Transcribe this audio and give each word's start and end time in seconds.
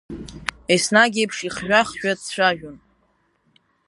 Еснагь 0.73 1.17
еиԥш 1.21 1.37
ихжәа-хжәа 1.47 2.11
дцәажәон. 2.19 2.77